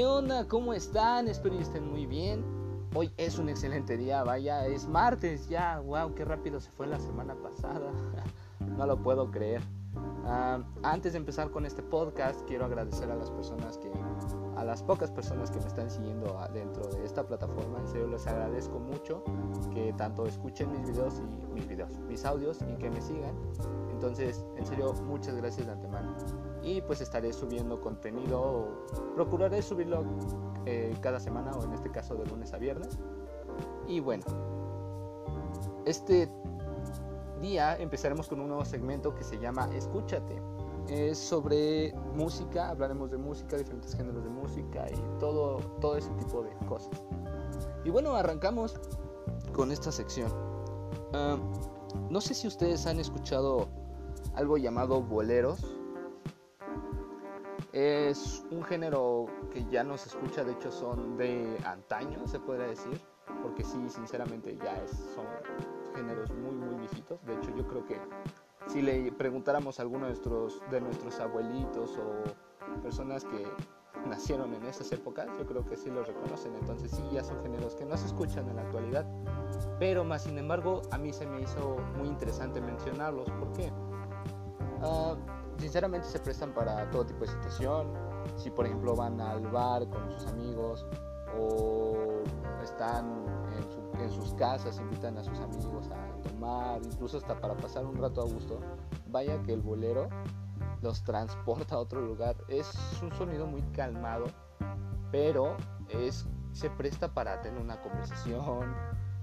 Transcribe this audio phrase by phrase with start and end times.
[0.00, 0.48] ¿Qué onda?
[0.48, 1.28] ¿Cómo están?
[1.28, 2.42] Espero que estén muy bien.
[2.94, 5.78] Hoy es un excelente día, vaya, es martes ya.
[5.80, 7.92] Wow, qué rápido se fue la semana pasada.
[8.78, 9.60] no lo puedo creer.
[10.24, 13.90] Ah, antes de empezar con este podcast, quiero agradecer a las personas que,
[14.70, 17.80] las pocas personas que me están siguiendo dentro de esta plataforma.
[17.80, 19.24] En serio, les agradezco mucho
[19.74, 23.34] que tanto escuchen mis videos y mis videos, mis audios y que me sigan.
[23.90, 26.14] Entonces, en serio, muchas gracias de antemano
[26.62, 30.04] y pues estaré subiendo contenido, procuraré subirlo
[30.66, 32.96] eh, cada semana o en este caso de lunes a viernes.
[33.88, 34.22] Y bueno,
[35.84, 36.28] este
[37.40, 40.40] día empezaremos con un nuevo segmento que se llama Escúchate.
[40.88, 46.42] Es sobre música, hablaremos de música, diferentes géneros de música y todo, todo ese tipo
[46.42, 47.04] de cosas.
[47.84, 48.80] Y bueno, arrancamos
[49.52, 50.30] con esta sección.
[51.12, 51.38] Ah,
[52.08, 53.68] no sé si ustedes han escuchado
[54.34, 55.80] algo llamado boleros
[57.72, 62.66] es un género que ya no se escucha, de hecho son de antaño, se podría
[62.66, 63.00] decir,
[63.42, 65.26] porque sí, sinceramente ya es, son
[65.94, 67.24] géneros muy, muy viejitos.
[67.24, 68.00] De hecho, yo creo que
[68.66, 73.46] si le preguntáramos a alguno de nuestros, abuelitos o personas que
[74.08, 76.54] nacieron en esas épocas, yo creo que sí los reconocen.
[76.54, 79.06] Entonces sí, ya son géneros que no se escuchan en la actualidad.
[79.78, 83.30] Pero más sin embargo, a mí se me hizo muy interesante mencionarlos.
[83.30, 83.72] ¿Por qué?
[84.82, 85.16] Uh,
[85.58, 87.92] sinceramente se prestan para todo tipo de situación.
[88.36, 90.86] Si por ejemplo van al bar con sus amigos
[91.38, 92.22] o
[92.62, 93.24] están
[94.02, 98.20] en, sus casas, invitan a sus amigos a tomar, incluso hasta para pasar un rato
[98.22, 98.60] a gusto,
[99.08, 100.08] vaya que el bolero
[100.82, 102.36] los transporta a otro lugar.
[102.48, 104.26] Es un sonido muy calmado,
[105.10, 105.56] pero
[105.88, 108.74] es, se presta para tener una conversación,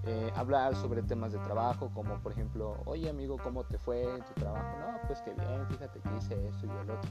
[0.04, 4.24] eh, hablar sobre temas de trabajo, como por ejemplo, oye amigo, ¿cómo te fue en
[4.24, 4.78] tu trabajo?
[4.78, 7.10] No, pues que bien, fíjate que hice esto y el otro.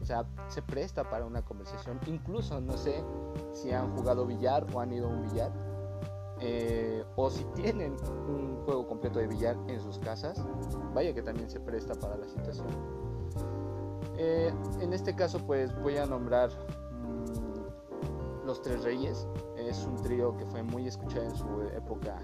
[0.00, 2.00] O sea, se presta para una conversación.
[2.06, 3.04] Incluso, no sé
[3.52, 5.52] si han jugado billar o han ido a un billar.
[6.40, 7.96] Eh, o si tienen
[8.28, 10.42] un juego completo de billar en sus casas,
[10.94, 12.66] vaya que también se presta para la situación.
[14.22, 16.50] Eh, en este caso, pues voy a nombrar
[18.44, 19.26] Los Tres Reyes.
[19.56, 22.20] Es un trío que fue muy escuchado en su época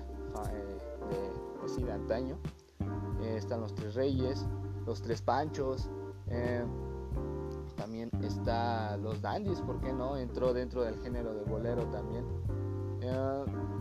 [0.52, 0.78] eh,
[1.08, 2.38] de, pues antaño.
[3.22, 4.46] Eh, están los Tres Reyes,
[4.84, 5.88] los Tres Panchos.
[7.76, 10.18] También está los Dandies, ¿por qué no?
[10.18, 12.26] Entró dentro del género de bolero también.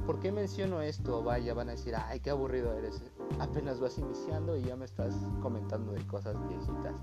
[0.06, 1.24] ¿Por qué menciono esto?
[1.24, 3.02] Vaya, van a decir, ay, qué aburrido eres.
[3.40, 6.94] Apenas vas iniciando y ya me estás comentando de cosas viejitas.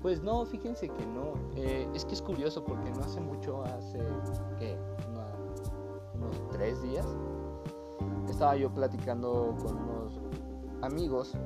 [0.00, 1.34] Pues no, fíjense que no.
[1.94, 3.98] es que es curioso porque no hace mucho, hace
[4.58, 4.76] que
[6.14, 7.06] unos tres días,
[8.28, 10.20] estaba yo platicando con unos
[10.82, 11.36] amigos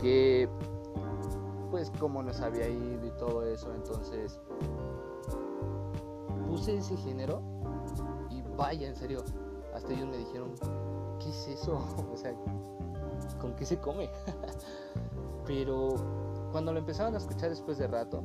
[0.00, 0.48] que
[1.70, 4.40] pues como nos había ido y todo eso, entonces
[6.46, 7.40] puse ese género
[8.30, 9.22] y vaya, en serio,
[9.82, 10.54] hasta ellos me dijeron,
[11.18, 11.80] ¿qué es eso?
[12.12, 12.32] o sea,
[13.40, 14.08] ¿con qué se come?
[15.46, 15.94] Pero
[16.52, 18.22] cuando lo empezaron a escuchar después de rato,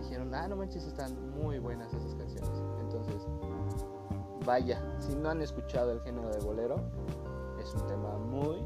[0.00, 2.50] dijeron, ah, no manches, están muy buenas esas canciones.
[2.80, 3.26] Entonces,
[4.46, 6.76] vaya, si no han escuchado el género de bolero,
[7.60, 8.64] es un tema muy,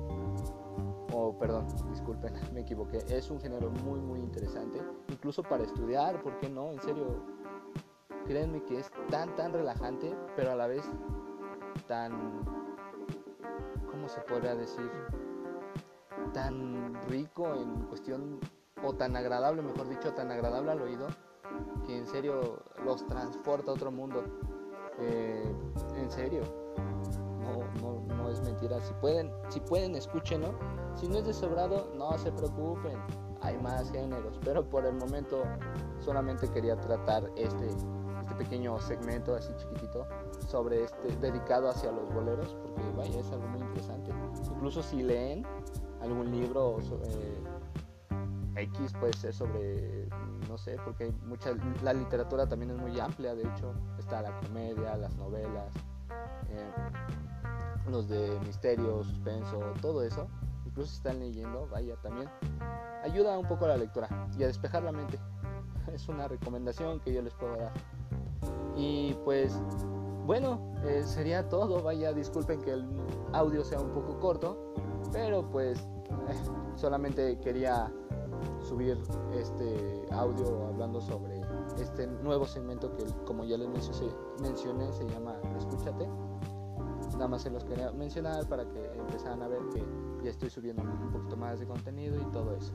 [1.12, 6.38] o perdón, disculpen, me equivoqué, es un género muy, muy interesante, incluso para estudiar, ¿por
[6.38, 6.70] qué no?
[6.70, 7.24] En serio,
[8.26, 10.84] créanme que es tan, tan relajante, pero a la vez
[11.90, 12.12] tan,
[13.90, 14.88] ¿cómo se podría decir?
[16.32, 18.38] Tan rico en cuestión,
[18.84, 21.08] o tan agradable, mejor dicho, tan agradable al oído,
[21.84, 24.22] que en serio los transporta a otro mundo.
[25.00, 25.52] Eh,
[25.96, 26.42] en serio,
[27.80, 28.80] no, no, es mentira.
[28.80, 30.54] Si pueden, si pueden, escúchenlo.
[30.94, 32.98] Si no es de sobrado, no se preocupen.
[33.40, 35.42] Hay más géneros, pero por el momento
[35.98, 37.66] solamente quería tratar este,
[38.30, 40.06] este pequeño segmento así chiquitito
[40.46, 44.12] sobre este dedicado hacia los boleros, porque vaya, es algo muy interesante.
[44.54, 45.44] Incluso si leen
[46.00, 47.42] algún libro eh,
[48.56, 50.08] X puede ser sobre,
[50.48, 51.50] no sé, porque mucha,
[51.82, 55.74] la literatura también es muy amplia, de hecho, está la comedia, las novelas,
[56.50, 56.70] eh,
[57.90, 60.28] los de misterio, suspenso, todo eso,
[60.64, 62.28] incluso si están leyendo, vaya, también
[63.02, 65.18] ayuda un poco a la lectura y a despejar la mente.
[65.92, 67.72] Es una recomendación que yo les puedo dar.
[68.80, 69.54] Y pues,
[70.24, 72.86] bueno, eh, sería todo, vaya, disculpen que el
[73.32, 74.74] audio sea un poco corto,
[75.12, 75.86] pero pues
[76.76, 77.92] solamente quería
[78.58, 78.98] subir
[79.34, 81.42] este audio hablando sobre
[81.78, 83.68] este nuevo segmento que como ya les
[84.40, 86.08] mencioné se llama Escúchate.
[87.12, 89.84] Nada más se los quería mencionar para que empezaran a ver que
[90.24, 92.72] ya estoy subiendo un poquito más de contenido y todo eso.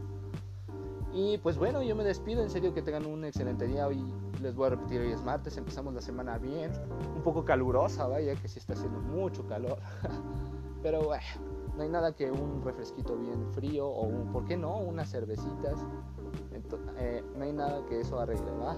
[1.16, 3.88] Y pues bueno, yo me despido, en serio que tengan un excelente día.
[3.88, 4.04] Hoy
[4.42, 6.74] les voy a repetir, hoy es martes, empezamos la semana bien,
[7.16, 9.78] un poco calurosa, vaya que sí está haciendo mucho calor.
[10.84, 11.24] Pero bueno,
[11.78, 14.78] no hay nada que un refresquito bien frío o, un, ¿por qué no?
[14.78, 15.80] Unas cervecitas.
[16.98, 18.76] Eh, no hay nada que eso arregle, ¿va?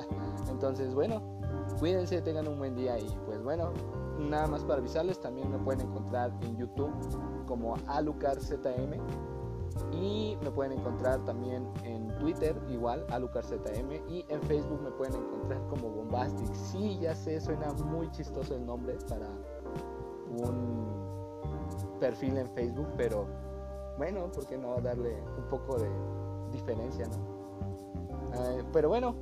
[0.48, 1.40] Entonces, bueno,
[1.80, 3.72] cuídense, tengan un buen día y pues bueno,
[4.16, 6.92] nada más para avisarles, también me pueden encontrar en YouTube
[7.46, 8.94] como AlucarZM
[9.92, 15.60] y me pueden encontrar también en Twitter igual AlucarZM y en Facebook me pueden encontrar
[15.68, 16.52] como Bombastic.
[16.54, 19.28] Sí, ya sé, suena muy chistoso el nombre para
[20.30, 23.26] un perfil en Facebook, pero
[23.98, 25.90] bueno, ¿por qué no darle un poco de
[26.52, 27.40] diferencia, no?
[28.34, 29.14] Eh, pero bueno,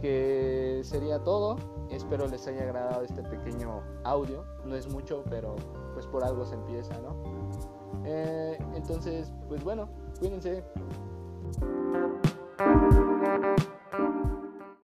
[0.00, 1.56] que sería todo.
[1.90, 4.44] Espero les haya agradado este pequeño audio.
[4.64, 5.56] No es mucho, pero
[5.94, 7.16] pues por algo se empieza, ¿no?
[8.04, 10.62] Eh, entonces, pues bueno, cuídense.